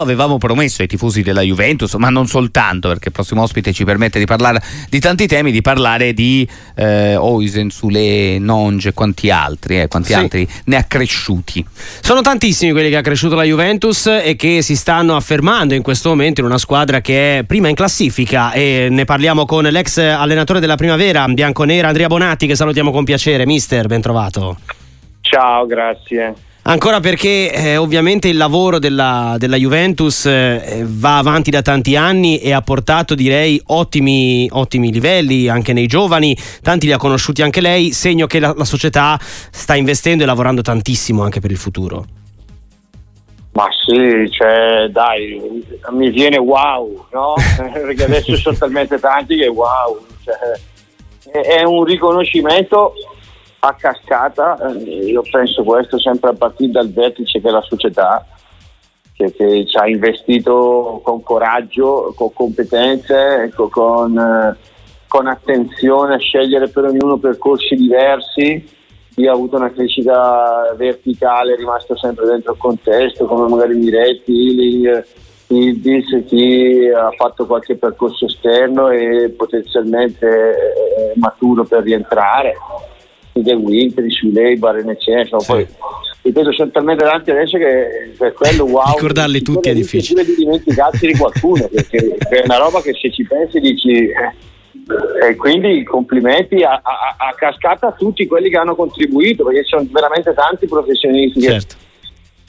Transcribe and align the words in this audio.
avevamo 0.00 0.38
promesso 0.38 0.82
ai 0.82 0.86
tifosi 0.86 1.22
della 1.22 1.40
Juventus, 1.40 1.94
ma 1.94 2.08
non 2.08 2.28
soltanto, 2.28 2.86
perché 2.86 3.08
il 3.08 3.12
prossimo 3.12 3.42
ospite 3.42 3.72
ci 3.72 3.84
permette 3.84 4.20
di 4.20 4.26
parlare 4.26 4.62
di 4.88 5.00
tanti 5.00 5.26
temi, 5.26 5.50
di 5.50 5.60
parlare 5.60 6.12
di 6.12 6.48
eh, 6.76 7.16
Oisen, 7.16 7.68
Sule, 7.70 8.38
Nonge 8.38 8.90
e 8.90 8.92
quanti 8.92 9.28
altri, 9.28 9.80
eh, 9.80 9.88
quanti 9.88 10.12
sì. 10.12 10.14
altri 10.14 10.48
ne 10.66 10.76
ha 10.76 10.84
cresciuti. 10.84 11.66
Sono 12.00 12.20
tantissimi 12.20 12.70
quelli 12.70 12.90
che 12.90 12.96
ha 12.96 13.00
cresciuto 13.00 13.34
la 13.34 13.42
Juventus 13.42 14.06
e 14.06 14.36
che 14.36 14.62
si 14.62 14.76
stanno 14.76 15.16
affermando 15.16 15.74
in 15.74 15.82
questo 15.82 16.10
momento 16.10 16.42
in 16.42 16.46
una 16.46 16.58
squadra 16.58 17.00
che 17.00 17.38
è 17.38 17.42
prima 17.42 17.66
in 17.66 17.74
classifica 17.74 18.52
e 18.52 18.86
ne 18.88 19.04
parliamo 19.04 19.46
con 19.46 19.64
l'ex 19.64 19.98
allenatore 19.98 20.60
della 20.60 20.76
primavera, 20.76 21.26
bianconera 21.26 21.88
Andrea 21.88 22.06
Bonatti, 22.06 22.46
che 22.46 22.54
salutiamo 22.54 22.92
con 22.92 23.02
piacere. 23.02 23.46
Mister, 23.46 23.88
ben 23.88 24.00
trovato. 24.00 24.58
Ciao, 25.22 25.66
grazie. 25.66 26.46
Ancora 26.68 27.00
perché 27.00 27.50
eh, 27.50 27.76
ovviamente 27.78 28.28
il 28.28 28.36
lavoro 28.36 28.78
della, 28.78 29.36
della 29.38 29.56
Juventus 29.56 30.26
eh, 30.26 30.84
va 30.84 31.16
avanti 31.16 31.50
da 31.50 31.62
tanti 31.62 31.96
anni 31.96 32.40
e 32.40 32.52
ha 32.52 32.60
portato 32.60 33.14
direi 33.14 33.58
ottimi, 33.68 34.46
ottimi, 34.52 34.92
livelli 34.92 35.48
anche 35.48 35.72
nei 35.72 35.86
giovani, 35.86 36.36
tanti 36.60 36.84
li 36.84 36.92
ha 36.92 36.98
conosciuti 36.98 37.40
anche 37.40 37.62
lei, 37.62 37.92
segno 37.92 38.26
che 38.26 38.38
la, 38.38 38.52
la 38.54 38.66
società 38.66 39.16
sta 39.18 39.76
investendo 39.76 40.24
e 40.24 40.26
lavorando 40.26 40.60
tantissimo 40.60 41.22
anche 41.22 41.40
per 41.40 41.50
il 41.50 41.56
futuro. 41.56 42.04
Ma 43.52 43.66
sì, 43.86 44.30
cioè, 44.30 44.88
dai, 44.90 45.64
mi 45.92 46.10
viene 46.10 46.36
wow, 46.36 47.06
no? 47.12 47.32
Perché 47.72 48.04
adesso 48.04 48.36
sono 48.36 48.56
talmente 48.58 49.00
tanti 49.00 49.38
che 49.38 49.46
wow. 49.46 49.98
Cioè, 50.22 51.40
è 51.40 51.62
un 51.62 51.84
riconoscimento 51.84 52.92
a 53.60 53.74
cascata, 53.74 54.56
eh, 54.68 55.06
io 55.06 55.22
penso 55.28 55.64
questo 55.64 55.98
sempre 55.98 56.30
a 56.30 56.34
partire 56.34 56.72
dal 56.72 56.90
vertice 56.90 57.40
che 57.40 57.48
è 57.48 57.50
la 57.50 57.62
società, 57.62 58.24
che, 59.12 59.32
che 59.34 59.66
ci 59.66 59.76
ha 59.76 59.88
investito 59.88 61.00
con 61.02 61.22
coraggio, 61.22 62.12
con 62.16 62.32
competenze, 62.32 63.42
ecco, 63.44 63.68
con, 63.68 64.16
eh, 64.16 64.56
con, 65.08 65.26
attenzione 65.26 66.14
a 66.14 66.18
scegliere 66.18 66.68
per 66.68 66.84
ognuno 66.84 67.18
percorsi 67.18 67.74
diversi. 67.74 68.76
Chi 69.12 69.26
ha 69.26 69.32
avuto 69.32 69.56
una 69.56 69.72
crescita 69.72 70.72
verticale 70.76 71.54
è 71.54 71.56
rimasto 71.56 71.96
sempre 71.96 72.26
dentro 72.26 72.52
il 72.52 72.58
contesto, 72.58 73.26
come 73.26 73.48
magari 73.48 73.74
Miretti, 73.74 74.32
Healing, 74.32 75.06
Ildis, 75.48 76.24
chi 76.26 76.88
ha 76.94 77.10
fatto 77.16 77.46
qualche 77.46 77.74
percorso 77.74 78.26
esterno 78.26 78.90
e 78.90 79.34
potenzialmente 79.36 80.28
è 80.28 81.12
maturo 81.16 81.64
per 81.64 81.82
rientrare 81.82 82.54
De 83.42 83.54
Winter, 83.54 84.04
su 84.10 84.30
lei, 84.30 84.56
Barenecè, 84.56 85.24
sì. 85.24 85.46
poi 85.46 85.66
ripeto 86.28 86.52
sono 86.52 86.70
talmente 86.70 87.04
tanti 87.04 87.30
adesso 87.30 87.58
che 87.58 88.12
per 88.16 88.32
quello 88.34 88.64
wow 88.64 88.94
ricordarli 88.94 89.42
tutti 89.42 89.68
è 89.68 89.74
difficile 89.74 90.24
di 90.24 90.34
dimenticarsi 90.34 91.06
di 91.06 91.16
qualcuno 91.16 91.68
perché 91.72 92.16
è 92.28 92.42
una 92.44 92.58
roba 92.58 92.80
che 92.82 92.92
se 93.00 93.10
ci 93.10 93.24
pensi 93.24 93.60
dici 93.60 94.08
eh, 94.08 95.28
e 95.28 95.36
quindi 95.36 95.84
complimenti 95.84 96.62
a, 96.62 96.80
a, 96.82 97.16
a, 97.18 97.34
cascata 97.34 97.88
a 97.88 97.92
tutti 97.92 98.26
quelli 98.26 98.50
che 98.50 98.56
hanno 98.56 98.74
contribuito 98.74 99.44
perché 99.44 99.62
ci 99.62 99.70
sono 99.70 99.86
veramente 99.90 100.32
tanti 100.34 100.66
professionisti 100.66 101.40
certo. 101.40 101.76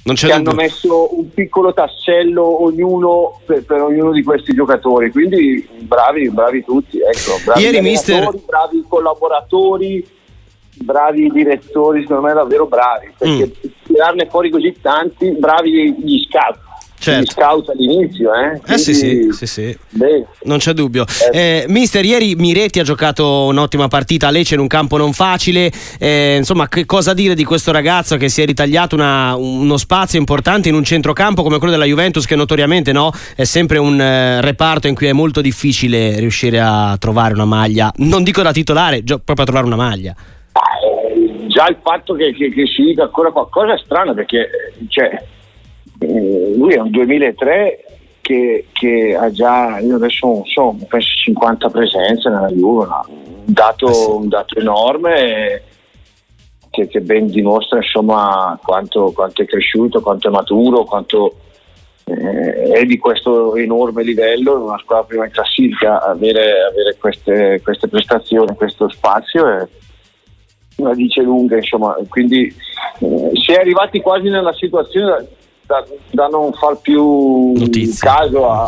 che, 0.03 0.13
che 0.13 0.31
hanno 0.31 0.53
messo 0.53 1.17
un 1.17 1.29
piccolo 1.33 1.73
tassello 1.73 2.63
ognuno 2.63 3.39
per, 3.45 3.63
per, 3.65 3.81
ognuno 3.81 4.11
di 4.11 4.23
questi 4.23 4.53
giocatori 4.53 5.11
quindi 5.11 5.67
bravi, 5.79 6.29
bravi 6.29 6.63
tutti 6.63 6.97
ecco, 6.99 7.39
bravi 7.45 7.61
Ieri 7.61 7.81
mister... 7.81 8.29
bravi 8.45 8.85
collaboratori 8.87 10.17
bravi 10.79 11.29
direttori, 11.29 12.01
secondo 12.01 12.23
me 12.23 12.33
davvero 12.33 12.65
bravi, 12.65 13.11
perché 13.17 13.45
mm. 13.47 13.69
tirarne 13.85 14.27
fuori 14.29 14.49
così 14.49 14.75
tanti, 14.81 15.35
bravi 15.37 15.95
gli 16.03 16.25
scout. 16.27 16.67
Certo. 16.99 17.21
Gli 17.21 17.25
scout 17.27 17.69
all'inizio, 17.69 18.29
eh? 18.33 18.73
eh 18.73 18.77
sì, 18.77 18.93
sì, 18.93 19.29
sì, 19.31 19.45
sì. 19.45 19.77
non 20.43 20.57
c'è 20.57 20.73
dubbio. 20.73 21.05
Eh. 21.31 21.61
Eh, 21.61 21.65
mister, 21.69 22.03
ieri 22.03 22.35
Miretti 22.35 22.81
ha 22.81 22.83
giocato 22.83 23.45
un'ottima 23.45 23.87
partita 23.87 24.27
a 24.27 24.31
Lecce 24.31 24.55
in 24.55 24.59
un 24.59 24.67
campo 24.67 24.97
non 24.97 25.13
facile. 25.13 25.71
Eh, 25.97 26.35
insomma, 26.35 26.67
che 26.67 26.85
cosa 26.85 27.13
dire 27.13 27.35
di 27.35 27.45
questo 27.45 27.71
ragazzo 27.71 28.17
che 28.17 28.27
si 28.27 28.41
è 28.41 28.45
ritagliato 28.45 28.95
una, 28.95 29.33
uno 29.35 29.77
spazio 29.77 30.19
importante 30.19 30.67
in 30.67 30.75
un 30.75 30.83
centrocampo 30.83 31.41
come 31.41 31.57
quello 31.57 31.71
della 31.71 31.85
Juventus, 31.85 32.25
che 32.25 32.35
notoriamente 32.35 32.91
no, 32.91 33.13
è 33.33 33.45
sempre 33.45 33.77
un 33.77 33.99
eh, 33.99 34.41
reparto 34.41 34.87
in 34.87 34.95
cui 34.95 35.07
è 35.07 35.13
molto 35.13 35.39
difficile 35.39 36.19
riuscire 36.19 36.59
a 36.59 36.97
trovare 36.99 37.33
una 37.33 37.45
maglia. 37.45 37.93
Non 37.95 38.23
dico 38.23 38.41
da 38.41 38.51
titolare, 38.51 39.03
proprio 39.03 39.35
a 39.35 39.45
trovare 39.45 39.65
una 39.65 39.77
maglia 39.77 40.13
già 41.59 41.67
il 41.67 41.77
fatto 41.81 42.13
che, 42.13 42.31
che, 42.31 42.49
che, 42.51 42.65
si 42.67 42.83
dica 42.83 43.03
ancora 43.03 43.31
qualcosa 43.31 43.73
è 43.73 43.77
strano 43.79 44.13
perché 44.13 44.49
cioè, 44.87 45.21
eh, 45.99 46.53
lui 46.55 46.73
è 46.73 46.79
un 46.79 46.89
2003 46.89 47.83
che, 48.21 48.67
che, 48.71 49.17
ha 49.19 49.29
già, 49.29 49.79
io 49.79 49.95
adesso 49.95 50.25
non 50.25 50.45
so, 50.45 50.73
penso 50.87 51.07
50 51.23 51.69
presenze 51.69 52.29
nella 52.29 52.47
Juve, 52.47 52.87
un 53.07 53.43
dato, 53.45 53.89
eh 53.89 54.11
un 54.13 54.29
dato 54.29 54.57
enorme 54.57 55.63
che, 56.69 56.87
che, 56.87 57.01
ben 57.01 57.27
dimostra 57.27 57.79
insomma 57.79 58.57
quanto, 58.63 59.11
quanto, 59.11 59.41
è 59.41 59.45
cresciuto, 59.45 59.99
quanto 59.99 60.29
è 60.29 60.31
maturo, 60.31 60.85
quanto 60.85 61.35
eh, 62.05 62.71
è 62.71 62.85
di 62.85 62.97
questo 62.97 63.55
enorme 63.57 64.03
livello 64.03 64.55
in 64.55 64.61
una 64.61 64.77
squadra 64.77 65.05
prima 65.05 65.25
in 65.25 65.31
classifica 65.31 66.01
avere, 66.03 66.61
avere 66.69 66.95
queste, 66.97 67.59
queste, 67.61 67.89
prestazioni, 67.89 68.55
questo 68.55 68.87
spazio. 68.89 69.45
È, 69.45 69.67
la 70.83 70.93
dice 70.93 71.21
lunga, 71.21 71.55
insomma, 71.57 71.95
quindi 72.07 72.53
eh, 72.99 73.31
si 73.33 73.51
è 73.51 73.59
arrivati 73.59 74.01
quasi 74.01 74.29
nella 74.29 74.53
situazione 74.53 75.27
da, 75.65 75.85
da 76.11 76.27
non 76.27 76.51
far 76.53 76.77
più 76.81 77.53
Notizia. 77.53 78.11
caso 78.11 78.49
a, 78.49 78.67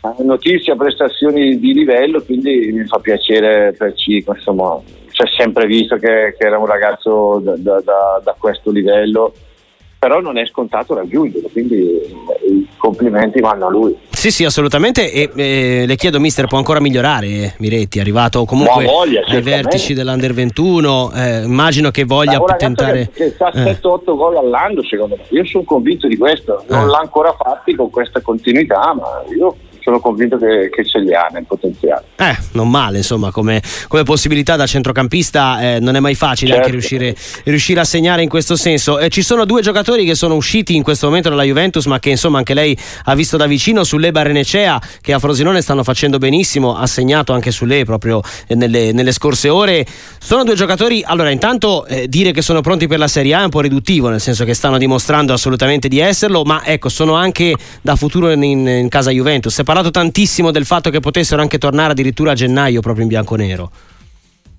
a, 0.00 0.14
notizie, 0.18 0.72
a 0.72 0.76
prestazioni 0.76 1.58
di 1.58 1.72
livello, 1.72 2.22
quindi 2.22 2.70
mi 2.72 2.84
fa 2.86 2.98
piacere 2.98 3.72
per 3.76 3.94
Cico, 3.94 4.34
insomma, 4.34 4.80
si 5.08 5.22
è 5.22 5.26
sempre 5.36 5.66
visto 5.66 5.96
che, 5.96 6.34
che 6.38 6.46
era 6.46 6.58
un 6.58 6.66
ragazzo 6.66 7.40
da, 7.40 7.56
da, 7.56 8.20
da 8.22 8.36
questo 8.38 8.70
livello 8.70 9.32
però 10.02 10.20
non 10.20 10.36
è 10.36 10.44
scontato 10.46 10.94
raggiungerlo, 10.94 11.48
quindi 11.52 11.76
i 11.76 12.66
complimenti 12.76 13.40
vanno 13.40 13.68
a 13.68 13.70
lui. 13.70 13.96
Sì, 14.22 14.30
sì, 14.30 14.44
assolutamente. 14.44 15.10
E 15.10 15.30
eh, 15.34 15.84
le 15.84 15.96
chiedo, 15.96 16.20
mister, 16.20 16.46
può 16.46 16.56
ancora 16.56 16.80
migliorare 16.80 17.54
Miretti? 17.58 17.98
È 17.98 18.02
arrivato 18.02 18.44
comunque 18.44 18.84
voglia, 18.84 19.24
ai 19.26 19.42
vertici 19.42 19.94
dell'Under 19.94 20.32
21. 20.32 21.10
Eh, 21.12 21.42
immagino 21.42 21.90
che 21.90 22.04
voglia 22.04 22.40
tentare. 22.56 23.10
Che, 23.12 23.24
che 23.24 23.30
sta 23.30 23.50
eh. 23.50 23.80
7-8 23.82 24.14
gol 24.14 24.36
all'anno, 24.36 24.84
secondo 24.84 25.16
me. 25.16 25.24
Io 25.30 25.44
sono 25.44 25.64
convinto 25.64 26.06
di 26.06 26.16
questo. 26.16 26.62
Non 26.68 26.84
eh. 26.84 26.90
l'ha 26.90 26.98
ancora 26.98 27.34
fatti 27.36 27.74
con 27.74 27.90
questa 27.90 28.20
continuità, 28.20 28.94
ma 28.94 29.24
io 29.36 29.56
sono 29.92 30.00
convinto 30.00 30.38
che, 30.38 30.70
che, 30.70 30.84
ce 30.84 31.00
li 31.00 31.14
ha 31.14 31.28
nel 31.30 31.44
potenziale. 31.44 32.04
Eh, 32.16 32.36
non 32.52 32.70
male, 32.70 32.98
insomma, 32.98 33.30
come, 33.30 33.60
come 33.88 34.02
possibilità 34.04 34.56
da 34.56 34.66
centrocampista 34.66 35.74
eh, 35.74 35.80
non 35.80 35.96
è 35.96 36.00
mai 36.00 36.14
facile 36.14 36.52
certo. 36.52 36.64
anche 36.64 36.72
riuscire, 36.72 37.14
riuscire, 37.44 37.80
a 37.80 37.84
segnare 37.84 38.22
in 38.22 38.28
questo 38.28 38.56
senso. 38.56 38.98
Eh, 38.98 39.08
ci 39.10 39.22
sono 39.22 39.44
due 39.44 39.60
giocatori 39.60 40.04
che 40.04 40.14
sono 40.14 40.34
usciti 40.34 40.74
in 40.74 40.82
questo 40.82 41.06
momento 41.06 41.28
dalla 41.28 41.42
Juventus, 41.42 41.84
ma 41.86 41.98
che 41.98 42.10
insomma 42.10 42.38
anche 42.38 42.54
lei 42.54 42.76
ha 43.04 43.14
visto 43.14 43.36
da 43.36 43.46
vicino, 43.46 43.84
sulle 43.84 44.12
Barrenecea, 44.12 44.80
che 45.00 45.12
a 45.12 45.18
Frosinone 45.18 45.60
stanno 45.60 45.82
facendo 45.82 46.18
benissimo, 46.18 46.76
ha 46.76 46.86
segnato 46.86 47.32
anche 47.32 47.50
su 47.50 47.64
lei 47.64 47.84
proprio 47.84 48.22
eh, 48.46 48.54
nelle, 48.54 48.92
nelle, 48.92 49.12
scorse 49.12 49.48
ore. 49.48 49.84
Sono 50.18 50.44
due 50.44 50.54
giocatori, 50.54 51.02
allora 51.04 51.30
intanto 51.30 51.84
eh, 51.86 52.08
dire 52.08 52.32
che 52.32 52.40
sono 52.40 52.60
pronti 52.60 52.86
per 52.86 52.98
la 52.98 53.08
Serie 53.08 53.34
A 53.34 53.40
è 53.40 53.44
un 53.44 53.50
po' 53.50 53.60
riduttivo, 53.60 54.08
nel 54.08 54.20
senso 54.20 54.44
che 54.44 54.54
stanno 54.54 54.78
dimostrando 54.78 55.32
assolutamente 55.32 55.88
di 55.88 55.98
esserlo, 55.98 56.44
ma 56.44 56.64
ecco, 56.64 56.88
sono 56.88 57.14
anche 57.14 57.54
da 57.82 57.96
futuro 57.96 58.30
in, 58.30 58.42
in 58.42 58.88
casa 58.88 59.10
Juventus. 59.10 59.52
Se 59.52 59.64
parlato 59.82 59.90
tantissimo 59.90 60.52
del 60.52 60.64
fatto 60.64 60.90
che 60.90 61.00
potessero 61.00 61.42
anche 61.42 61.58
tornare 61.58 61.92
addirittura 61.92 62.30
a 62.30 62.34
gennaio 62.34 62.80
proprio 62.80 63.02
in 63.02 63.08
bianco-nero. 63.08 63.70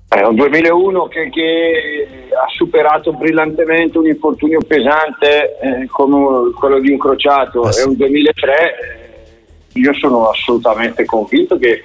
È 0.10 0.22
un 0.22 0.36
2001 0.36 1.08
che, 1.08 1.30
che 1.30 2.08
ha 2.30 2.48
superato 2.56 3.14
brillantemente 3.14 3.98
un 3.98 4.08
infortunio 4.08 4.60
pesante 4.62 5.58
eh, 5.60 5.88
come 5.88 6.52
quello 6.52 6.80
di 6.80 6.92
un 6.92 7.00
crociato. 7.00 7.62
Ah, 7.62 7.72
sì. 7.72 7.82
È 7.82 7.86
un 7.86 7.96
2003, 7.96 8.54
eh, 8.54 9.80
io 9.80 9.94
sono 9.94 10.30
assolutamente 10.30 11.06
convinto 11.06 11.58
che 11.58 11.84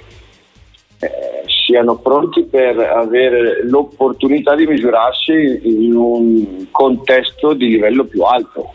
eh, 0.99 1.09
siano 1.65 1.97
pronti 1.97 2.43
per 2.43 2.77
avere 2.77 3.63
l'opportunità 3.63 4.53
di 4.53 4.67
misurarsi 4.67 5.61
in 5.63 5.95
un 5.95 6.67
contesto 6.69 7.53
di 7.53 7.67
livello 7.67 8.03
più 8.03 8.21
alto. 8.21 8.73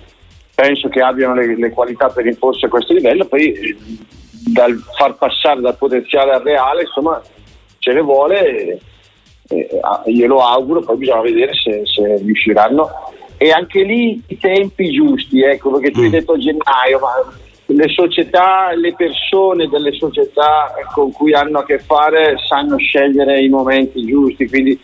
Penso 0.52 0.88
che 0.88 1.00
abbiano 1.00 1.34
le, 1.34 1.56
le 1.56 1.70
qualità 1.70 2.08
per 2.08 2.26
imporsi 2.26 2.64
a 2.64 2.68
questo 2.68 2.92
livello, 2.92 3.24
poi 3.26 4.22
dal 4.52 4.76
far 4.96 5.16
passare 5.16 5.60
dal 5.60 5.76
potenziale 5.76 6.32
al 6.32 6.42
reale, 6.42 6.82
insomma, 6.82 7.20
ce 7.78 7.92
ne 7.92 8.00
vuole, 8.00 8.78
eh, 9.48 9.68
glielo 10.06 10.40
auguro, 10.40 10.80
poi 10.80 10.96
bisogna 10.96 11.22
vedere 11.22 11.52
se, 11.54 11.82
se, 11.84 12.16
riusciranno. 12.18 12.88
E 13.36 13.50
anche 13.50 13.82
lì 13.82 14.22
i 14.28 14.38
tempi 14.38 14.90
giusti, 14.90 15.42
ecco, 15.42 15.72
perché 15.72 15.90
tu 15.90 16.00
hai 16.00 16.08
mm. 16.08 16.12
detto 16.12 16.38
gennaio, 16.38 16.98
ma 17.00 17.32
le 17.66 17.88
società, 17.88 18.72
le 18.74 18.94
persone 18.94 19.68
delle 19.68 19.92
società 19.92 20.72
con 20.92 21.10
cui 21.12 21.32
hanno 21.34 21.60
a 21.60 21.64
che 21.64 21.78
fare 21.78 22.36
sanno 22.46 22.76
scegliere 22.76 23.40
i 23.40 23.48
momenti 23.48 24.04
giusti, 24.04 24.48
quindi 24.48 24.78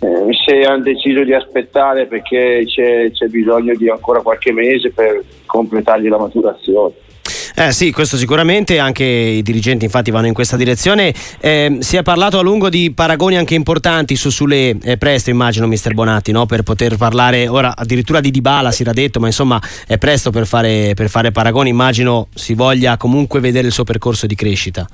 eh, 0.00 0.26
se 0.46 0.62
hanno 0.62 0.82
deciso 0.82 1.24
di 1.24 1.32
aspettare 1.32 2.06
perché 2.06 2.62
c'è, 2.66 3.10
c'è 3.10 3.26
bisogno 3.26 3.74
di 3.74 3.88
ancora 3.88 4.22
qualche 4.22 4.52
mese 4.52 4.90
per 4.92 5.22
completargli 5.46 6.08
la 6.08 6.18
maturazione. 6.18 6.94
Eh 7.60 7.72
sì, 7.72 7.92
questo 7.92 8.16
sicuramente, 8.16 8.78
anche 8.78 9.04
i 9.04 9.42
dirigenti 9.42 9.84
infatti 9.84 10.10
vanno 10.10 10.26
in 10.26 10.32
questa 10.32 10.56
direzione. 10.56 11.12
Eh, 11.40 11.76
si 11.80 11.98
è 11.98 12.02
parlato 12.02 12.38
a 12.38 12.42
lungo 12.42 12.70
di 12.70 12.90
paragoni 12.90 13.36
anche 13.36 13.54
importanti 13.54 14.16
su 14.16 14.30
Sule 14.30 14.78
è 14.82 14.96
presto 14.96 15.28
immagino 15.28 15.66
mister 15.66 15.92
Bonatti 15.92 16.32
no? 16.32 16.46
per 16.46 16.62
poter 16.62 16.96
parlare, 16.96 17.48
ora 17.48 17.74
addirittura 17.76 18.20
di 18.20 18.30
Dybala 18.30 18.70
si 18.70 18.80
era 18.80 18.94
detto, 18.94 19.20
ma 19.20 19.26
insomma 19.26 19.60
è 19.86 19.98
presto 19.98 20.30
per 20.30 20.46
fare, 20.46 20.92
per 20.94 21.10
fare 21.10 21.32
paragoni, 21.32 21.68
immagino 21.68 22.28
si 22.34 22.54
voglia 22.54 22.96
comunque 22.96 23.40
vedere 23.40 23.66
il 23.66 23.74
suo 23.74 23.84
percorso 23.84 24.26
di 24.26 24.34
crescita. 24.34 24.86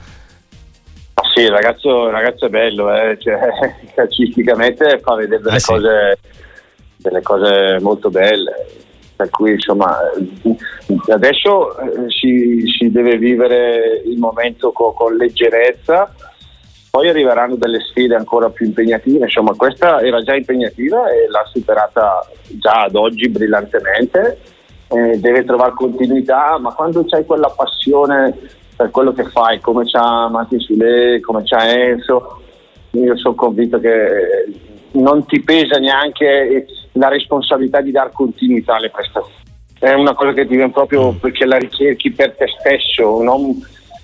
Sì, 1.36 1.42
il 1.42 1.50
ragazzo, 1.50 2.06
il 2.06 2.12
ragazzo 2.12 2.46
è 2.46 2.48
bello, 2.48 2.92
eh? 2.92 3.16
cioè, 3.20 3.38
calcisticamente 3.94 4.98
fa 5.04 5.14
vedere 5.14 5.40
delle, 5.40 5.54
eh 5.54 5.60
sì. 5.60 5.66
cose, 5.70 6.18
delle 6.96 7.22
cose 7.22 7.78
molto 7.80 8.10
belle 8.10 8.84
per 9.16 9.30
cui 9.30 9.52
insomma 9.52 9.98
adesso 11.08 11.76
eh, 11.78 12.10
si, 12.10 12.62
si, 12.66 12.90
deve 12.90 13.16
vivere 13.16 14.02
il 14.04 14.18
momento 14.18 14.72
con, 14.72 14.92
con, 14.94 15.16
leggerezza 15.16 16.12
poi 16.90 17.08
arriveranno 17.08 17.56
delle 17.56 17.80
sfide 17.80 18.14
ancora 18.14 18.50
più 18.50 18.66
impegnative 18.66 19.24
insomma 19.24 19.54
questa 19.54 20.00
era 20.00 20.22
già 20.22 20.36
impegnativa 20.36 21.10
e 21.10 21.28
l'ha 21.28 21.44
superata 21.50 22.28
già 22.58 22.82
ad 22.82 22.94
oggi 22.94 23.28
brillantemente 23.30 24.38
eh, 24.88 25.18
deve 25.18 25.44
trovare 25.44 25.72
continuità 25.72 26.58
ma 26.58 26.72
quando 26.74 27.04
c'hai 27.06 27.24
quella 27.24 27.48
passione 27.48 28.36
per 28.76 28.90
quello 28.90 29.12
che 29.12 29.24
fai 29.24 29.60
come 29.60 29.84
c'ha 29.84 30.28
Matti 30.28 30.60
Sule 30.60 31.20
come 31.20 31.42
c'ha 31.42 31.70
Enzo 31.70 32.42
io 32.90 33.16
sono 33.16 33.34
convinto 33.34 33.78
che 33.80 34.44
non 34.92 35.24
ti 35.26 35.42
pesa 35.42 35.78
neanche 35.78 36.66
la 36.96 37.08
responsabilità 37.08 37.80
di 37.80 37.90
dar 37.90 38.12
continuità 38.12 38.76
alle 38.76 38.90
prestazioni. 38.90 39.44
È 39.78 39.92
una 39.92 40.14
cosa 40.14 40.32
che 40.32 40.46
ti 40.46 40.56
viene 40.56 40.70
proprio 40.70 41.12
perché 41.12 41.44
la 41.44 41.58
ricerchi 41.58 42.10
per 42.10 42.34
te 42.34 42.46
stesso, 42.58 43.22
non 43.22 43.60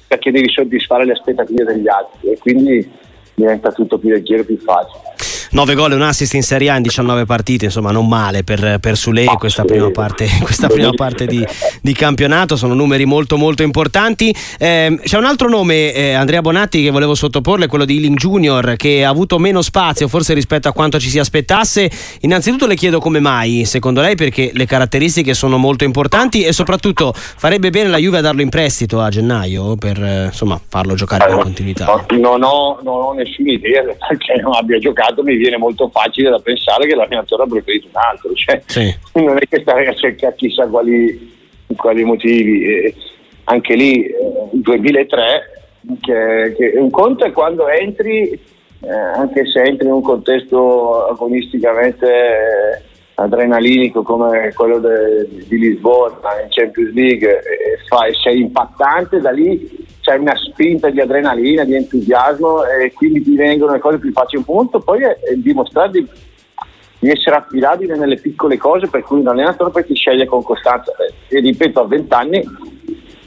perché 0.06 0.30
devi 0.30 0.50
soddisfare 0.50 1.06
le 1.06 1.12
aspettative 1.12 1.64
degli 1.64 1.88
altri 1.88 2.30
e 2.30 2.38
quindi 2.38 2.90
diventa 3.34 3.72
tutto 3.72 3.98
più 3.98 4.10
leggero 4.10 4.42
e 4.42 4.44
più 4.44 4.58
facile. 4.58 5.11
9 5.52 5.74
gol 5.74 5.92
e 5.92 5.94
un 5.96 6.02
assist 6.02 6.32
in 6.32 6.42
Serie 6.42 6.70
A 6.70 6.76
in 6.76 6.82
19 6.82 7.26
partite, 7.26 7.66
insomma 7.66 7.90
non 7.90 8.08
male 8.08 8.42
per, 8.42 8.78
per 8.80 8.96
Sule 8.96 9.24
in 9.24 9.36
questa 9.36 9.64
prima 9.64 9.90
parte, 9.90 10.26
questa 10.40 10.66
prima 10.66 10.92
parte 10.92 11.26
di, 11.26 11.44
di, 11.82 11.92
campionato, 11.92 12.56
sono 12.56 12.72
numeri 12.72 13.04
molto 13.04 13.36
molto 13.36 13.62
importanti. 13.62 14.34
Eh, 14.58 14.98
c'è 15.04 15.18
un 15.18 15.26
altro 15.26 15.50
nome, 15.50 15.92
eh, 15.92 16.14
Andrea 16.14 16.40
Bonatti, 16.40 16.82
che 16.82 16.88
volevo 16.88 17.14
sottoporle, 17.14 17.66
quello 17.66 17.84
di 17.84 17.96
Ealing 17.96 18.16
Junior, 18.16 18.76
che 18.76 19.04
ha 19.04 19.10
avuto 19.10 19.38
meno 19.38 19.60
spazio 19.60 20.08
forse 20.08 20.32
rispetto 20.32 20.68
a 20.68 20.72
quanto 20.72 20.98
ci 20.98 21.10
si 21.10 21.18
aspettasse. 21.18 21.90
Innanzitutto 22.20 22.66
le 22.66 22.74
chiedo 22.74 22.98
come 22.98 23.20
mai, 23.20 23.66
secondo 23.66 24.00
lei, 24.00 24.14
perché 24.14 24.52
le 24.54 24.64
caratteristiche 24.64 25.34
sono 25.34 25.58
molto 25.58 25.84
importanti 25.84 26.44
e 26.44 26.54
soprattutto 26.54 27.12
farebbe 27.14 27.68
bene 27.68 27.90
la 27.90 27.98
Juve 27.98 28.16
a 28.16 28.22
darlo 28.22 28.40
in 28.40 28.48
prestito 28.48 29.02
a 29.02 29.10
gennaio 29.10 29.76
per 29.76 30.02
eh, 30.02 30.24
insomma, 30.26 30.58
farlo 30.66 30.94
giocare 30.94 31.30
in 31.30 31.38
continuità. 31.38 32.06
Non 32.08 32.42
ho, 32.42 32.80
non 32.82 33.02
ho 33.02 33.12
nessuna 33.12 33.52
idea 33.52 33.82
perché 33.82 34.40
non 34.40 34.54
abbia 34.54 34.78
giocato, 34.78 35.22
mi 35.22 35.41
viene 35.42 35.56
molto 35.56 35.88
facile 35.88 36.30
da 36.30 36.38
pensare 36.38 36.86
che 36.86 36.94
l'allenatore 36.94 37.42
ha 37.42 37.46
preferito 37.46 37.88
un 37.88 38.00
altro, 38.00 38.32
cioè, 38.34 38.62
sì. 38.66 38.94
non 39.20 39.36
è 39.36 39.46
che 39.48 39.60
stare 39.60 39.86
a 39.86 39.94
cercare 39.94 40.34
chissà 40.36 40.66
quali, 40.66 41.34
quali 41.76 42.04
motivi. 42.04 42.64
E 42.64 42.94
anche 43.44 43.74
lì, 43.74 44.04
eh, 44.04 44.14
2003, 44.52 45.64
che, 46.00 46.54
che 46.56 46.78
un 46.78 46.90
conto 46.90 47.24
è 47.24 47.32
quando 47.32 47.68
entri, 47.68 48.30
eh, 48.30 48.90
anche 48.90 49.46
se 49.46 49.62
entri 49.62 49.86
in 49.86 49.94
un 49.94 50.02
contesto 50.02 51.06
agonisticamente 51.06 52.06
eh, 52.06 52.82
adrenalinico 53.14 54.02
come 54.02 54.52
quello 54.54 54.78
de, 54.78 55.28
di 55.28 55.58
Lisbona 55.58 56.40
in 56.42 56.48
Champions 56.50 56.94
League, 56.94 57.28
e 57.28 57.78
fai, 57.88 58.12
sei 58.14 58.40
impattante, 58.40 59.20
da 59.20 59.30
lì 59.30 59.71
c'è 60.02 60.16
una 60.16 60.34
spinta 60.36 60.90
di 60.90 61.00
adrenalina, 61.00 61.62
di 61.62 61.76
entusiasmo 61.76 62.64
e 62.64 62.92
quindi 62.92 63.22
ti 63.22 63.36
vengono 63.36 63.72
le 63.72 63.78
cose 63.78 63.98
più 63.98 64.10
facili. 64.10 64.38
Un 64.38 64.44
punto 64.44 64.80
poi 64.80 65.02
è, 65.02 65.16
è 65.20 65.34
dimostrare 65.36 65.90
di, 65.90 66.06
di, 66.98 67.08
essere 67.08 67.36
affidabile 67.36 67.96
nelle 67.96 68.16
piccole 68.16 68.56
cose 68.56 68.88
per 68.88 69.02
cui 69.02 69.20
un 69.20 69.28
allenatore 69.28 69.70
poi 69.70 69.86
ti 69.86 69.94
sceglie 69.94 70.26
con 70.26 70.42
costanza 70.42 70.92
e 71.28 71.40
ripeto 71.40 71.80
a 71.80 71.86
20 71.86 72.14
anni 72.14 72.42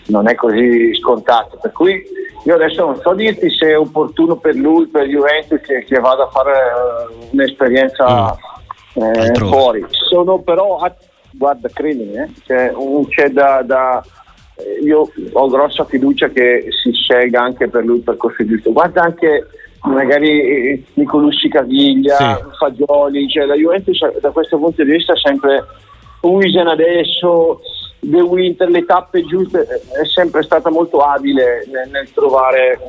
non 0.08 0.28
è 0.28 0.36
così 0.36 0.94
scontato 0.96 1.58
per 1.62 1.72
cui 1.72 2.04
io 2.44 2.54
adesso 2.54 2.86
non 2.86 3.00
so 3.00 3.14
dirti 3.14 3.50
se 3.50 3.70
è 3.70 3.78
opportuno 3.78 4.36
per 4.36 4.56
lui, 4.56 4.86
per 4.88 5.08
Juventus 5.08 5.62
che, 5.62 5.84
che 5.84 6.00
vada 6.00 6.26
a 6.26 6.30
fare 6.30 6.52
uh, 6.52 7.28
un'esperienza 7.32 8.38
mm. 9.00 9.02
eh, 9.02 9.34
fuori 9.40 9.86
sono 9.90 10.40
però 10.40 10.78
guarda 11.32 11.70
credimi 11.70 12.18
eh, 12.18 12.30
c'è, 12.46 12.72
un, 12.76 13.08
c'è 13.08 13.30
da, 13.30 13.64
da 13.64 14.04
io 14.84 15.12
ho 15.34 15.48
grossa 15.48 15.86
fiducia 15.86 16.30
che 16.30 16.68
si 16.84 16.92
scelga 16.92 17.42
anche 17.42 17.68
per 17.68 17.84
lui 17.84 17.98
il 17.98 18.04
percorso 18.04 18.46
giusto. 18.46 18.72
Guarda 18.72 19.04
anche 19.04 19.48
magari 19.84 20.42
eh, 20.42 20.84
Nicolussi 20.94 21.50
Caviglia, 21.50 22.18
sì. 22.18 22.58
Fagioli, 22.58 23.30
cioè 23.30 23.46
la 23.46 23.56
Juventus 23.56 24.20
da 24.20 24.32
questo 24.32 24.58
punto 24.58 24.84
di 24.84 24.92
vista 24.92 25.14
è 25.14 25.18
sempre 25.18 25.64
Uisen 26.22 26.68
adesso, 26.68 27.62
De 28.00 28.22
Winter, 28.22 28.70
le 28.70 28.86
tappe 28.86 29.24
giuste, 29.26 29.62
è 29.62 30.06
sempre 30.06 30.42
stata 30.44 30.70
molto 30.70 31.00
abile 31.00 31.66
nel, 31.72 31.90
nel 31.90 32.12
trovare 32.12 32.80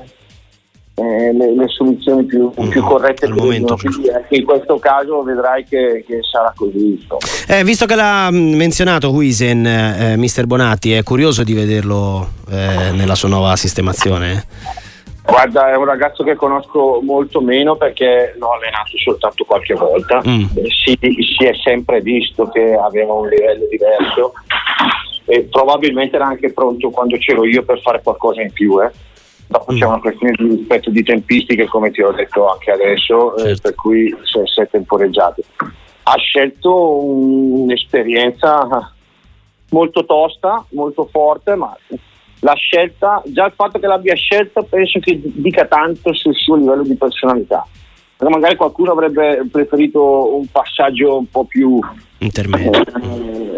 eh, 0.98 1.32
le, 1.32 1.54
le, 1.54 1.68
soluzioni 1.68 2.24
più, 2.24 2.50
più 2.70 2.82
corrette 2.82 3.26
il 3.26 3.34
quindi 3.34 4.08
anche 4.08 4.34
in 4.34 4.44
questo 4.44 4.78
caso 4.78 5.22
vedrai 5.22 5.62
che, 5.64 6.02
che 6.06 6.20
sarà 6.22 6.54
così 6.56 7.06
eh, 7.48 7.62
visto 7.64 7.84
che 7.84 7.94
l'ha 7.94 8.30
mm, 8.30 8.54
menzionato 8.54 9.10
Huisen 9.10 9.66
eh, 9.66 10.16
mister 10.16 10.46
Bonatti 10.46 10.92
è 10.92 11.02
curioso 11.02 11.44
di 11.44 11.52
vederlo 11.52 12.28
eh, 12.50 12.92
nella 12.92 13.14
sua 13.14 13.28
nuova 13.28 13.56
sistemazione 13.56 14.44
Guarda, 15.26 15.72
è 15.72 15.76
un 15.76 15.84
ragazzo 15.86 16.22
che 16.22 16.36
conosco 16.36 17.00
molto 17.02 17.40
meno 17.40 17.74
perché 17.74 18.36
l'ho 18.38 18.52
allenato 18.52 18.96
soltanto 18.96 19.42
qualche 19.44 19.74
volta. 19.74 20.22
Mm. 20.24 20.44
Si, 20.68 20.96
si, 21.00 21.44
è 21.44 21.52
sempre 21.64 22.00
visto 22.00 22.48
che 22.48 22.74
aveva 22.74 23.12
un 23.12 23.28
livello 23.28 23.66
diverso 23.68 24.34
e 25.24 25.42
probabilmente 25.50 26.14
era 26.14 26.26
anche 26.26 26.52
pronto 26.52 26.90
quando 26.90 27.16
c'ero 27.16 27.44
io 27.44 27.64
per 27.64 27.80
fare 27.80 28.02
qualcosa 28.02 28.40
in 28.40 28.52
più. 28.52 28.80
Eh 28.80 28.92
dopo 29.56 29.72
mm. 29.72 29.76
c'è 29.76 29.86
una 29.86 30.00
questione 30.00 30.32
di 30.36 30.48
rispetto 30.48 30.90
di 30.90 31.02
tempistiche 31.02 31.66
come 31.66 31.90
ti 31.90 32.02
ho 32.02 32.12
detto 32.12 32.48
anche 32.48 32.70
adesso 32.70 33.36
eh, 33.36 33.42
certo. 33.42 33.52
eh, 33.52 33.60
per 33.60 33.74
cui 33.74 34.16
si 34.22 34.60
è 34.60 34.68
temporeggiato 34.68 35.42
ha 36.02 36.16
scelto 36.16 37.04
un'esperienza 37.04 38.92
molto 39.70 40.04
tosta 40.04 40.64
molto 40.70 41.08
forte 41.10 41.54
ma 41.54 41.76
la 42.40 42.54
scelta 42.54 43.22
già 43.26 43.46
il 43.46 43.52
fatto 43.54 43.78
che 43.78 43.86
l'abbia 43.86 44.14
scelta 44.14 44.62
penso 44.62 45.00
che 45.00 45.20
dica 45.22 45.64
tanto 45.64 46.12
sul 46.14 46.34
suo 46.34 46.56
livello 46.56 46.82
di 46.82 46.94
personalità 46.94 47.66
però 48.16 48.30
magari 48.30 48.56
qualcuno 48.56 48.92
avrebbe 48.92 49.46
preferito 49.50 50.36
un 50.36 50.46
passaggio 50.46 51.18
un 51.18 51.28
po' 51.28 51.44
più 51.44 51.78
intermedio. 52.18 52.70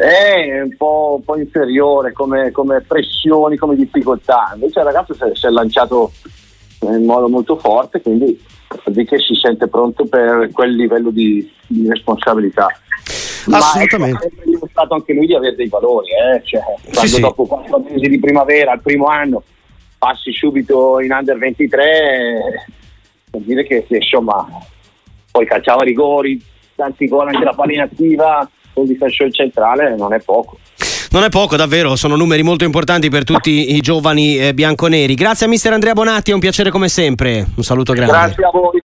eh, 0.00 0.46
è 0.46 0.60
un 0.62 0.76
po', 0.76 1.16
un 1.18 1.24
po 1.24 1.38
inferiore 1.38 2.12
come, 2.12 2.50
come, 2.50 2.80
pressioni, 2.80 3.56
come 3.56 3.76
difficoltà. 3.76 4.50
Invece 4.54 4.80
il 4.80 4.84
ragazzo 4.84 5.14
si 5.14 5.46
è, 5.46 5.50
lanciato 5.50 6.12
in 6.80 7.04
modo 7.04 7.28
molto 7.28 7.56
forte 7.56 8.00
quindi 8.00 8.40
vuol 8.84 9.06
che 9.06 9.18
si 9.18 9.34
sente 9.34 9.66
pronto 9.68 10.04
per 10.06 10.50
quel 10.52 10.74
livello 10.74 11.10
di, 11.10 11.48
di 11.66 11.88
responsabilità. 11.88 12.66
Assolutamente. 13.50 14.30
ma 14.34 14.42
è 14.42 14.44
dimostrato 14.44 14.94
anche 14.94 15.14
lui 15.14 15.26
di 15.26 15.34
avere 15.34 15.56
dei 15.56 15.68
valori 15.68 16.08
eh? 16.08 16.42
cioè, 16.44 16.60
quando 16.92 17.06
sì, 17.06 17.20
dopo 17.20 17.46
quattro 17.46 17.78
mesi 17.78 18.06
di 18.06 18.18
primavera 18.18 18.72
al 18.72 18.82
primo 18.82 19.06
anno 19.06 19.42
passi 19.96 20.32
subito 20.32 21.00
in 21.00 21.12
under 21.12 21.38
23 21.38 22.66
vuol 23.38 23.44
dire 23.44 23.64
che, 23.64 23.84
che 23.86 23.96
insomma 23.96 24.46
poi 25.30 25.46
calciava 25.46 25.82
rigori, 25.84 26.40
tanti 26.74 27.06
gol 27.06 27.28
anche 27.28 27.44
la 27.44 27.54
pallina 27.54 27.84
attiva, 27.84 28.48
il 28.74 28.86
difensore 28.86 29.32
centrale 29.32 29.94
non 29.96 30.12
è 30.12 30.20
poco. 30.20 30.58
Non 31.10 31.24
è 31.24 31.30
poco, 31.30 31.56
davvero, 31.56 31.96
sono 31.96 32.16
numeri 32.16 32.42
molto 32.42 32.64
importanti 32.64 33.08
per 33.08 33.24
tutti 33.24 33.74
i 33.74 33.80
giovani 33.80 34.36
eh, 34.36 34.52
bianconeri. 34.52 35.14
Grazie 35.14 35.46
a 35.46 35.48
mister 35.48 35.72
Andrea 35.72 35.94
Bonatti, 35.94 36.32
è 36.32 36.34
un 36.34 36.40
piacere 36.40 36.70
come 36.70 36.88
sempre. 36.88 37.46
Un 37.56 37.62
saluto 37.62 37.94
grande. 37.94 38.12
Grazie 38.12 38.44
a 38.44 38.50
voi. 38.52 38.76